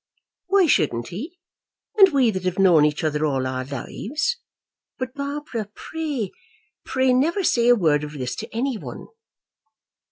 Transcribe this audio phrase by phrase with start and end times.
[0.47, 1.37] "Why shouldn't he,
[1.95, 4.37] and we that have known each other all our lives?
[4.97, 6.31] But, Barbara, pray,
[6.83, 9.09] pray never say a word of this to any one!"